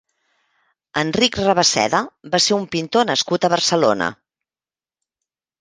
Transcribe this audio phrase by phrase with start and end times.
[1.01, 2.01] Enric Rabasseda
[2.37, 4.09] va ser un pintor nascut a Barcelona.